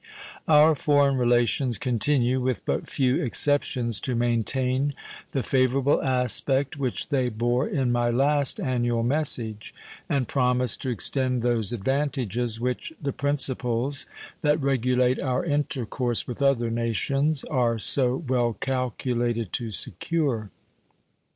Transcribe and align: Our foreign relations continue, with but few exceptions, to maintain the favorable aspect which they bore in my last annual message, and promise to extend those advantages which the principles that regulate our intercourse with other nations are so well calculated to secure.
Our 0.47 0.73
foreign 0.73 1.15
relations 1.17 1.77
continue, 1.77 2.41
with 2.41 2.65
but 2.65 2.89
few 2.89 3.21
exceptions, 3.21 4.01
to 4.01 4.15
maintain 4.15 4.95
the 5.31 5.43
favorable 5.43 6.01
aspect 6.01 6.75
which 6.75 7.09
they 7.09 7.29
bore 7.29 7.67
in 7.67 7.91
my 7.91 8.09
last 8.09 8.59
annual 8.59 9.03
message, 9.03 9.75
and 10.09 10.27
promise 10.27 10.75
to 10.77 10.89
extend 10.89 11.43
those 11.43 11.71
advantages 11.71 12.59
which 12.59 12.93
the 12.99 13.13
principles 13.13 14.07
that 14.41 14.59
regulate 14.59 15.21
our 15.21 15.45
intercourse 15.45 16.25
with 16.25 16.41
other 16.41 16.71
nations 16.71 17.43
are 17.43 17.77
so 17.77 18.23
well 18.27 18.53
calculated 18.59 19.53
to 19.53 19.69
secure. 19.69 20.49